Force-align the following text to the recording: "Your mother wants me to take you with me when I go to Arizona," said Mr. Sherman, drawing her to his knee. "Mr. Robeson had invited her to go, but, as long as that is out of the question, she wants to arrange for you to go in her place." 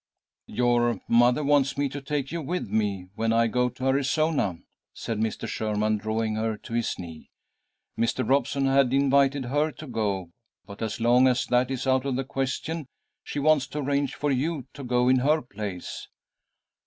"Your 0.47 0.99
mother 1.07 1.43
wants 1.43 1.77
me 1.77 1.87
to 1.89 2.01
take 2.01 2.31
you 2.31 2.41
with 2.41 2.67
me 2.71 3.09
when 3.13 3.31
I 3.31 3.45
go 3.45 3.69
to 3.69 3.85
Arizona," 3.85 4.57
said 4.95 5.19
Mr. 5.19 5.47
Sherman, 5.47 5.97
drawing 5.99 6.33
her 6.37 6.57
to 6.57 6.73
his 6.73 6.97
knee. 6.97 7.29
"Mr. 7.99 8.27
Robeson 8.27 8.65
had 8.65 8.91
invited 8.95 9.45
her 9.45 9.69
to 9.73 9.85
go, 9.85 10.31
but, 10.65 10.81
as 10.81 10.99
long 10.99 11.27
as 11.27 11.45
that 11.45 11.69
is 11.69 11.85
out 11.85 12.07
of 12.07 12.15
the 12.15 12.23
question, 12.23 12.87
she 13.23 13.37
wants 13.37 13.67
to 13.67 13.77
arrange 13.77 14.15
for 14.15 14.31
you 14.31 14.65
to 14.73 14.83
go 14.83 15.07
in 15.07 15.19
her 15.19 15.39
place." 15.39 16.07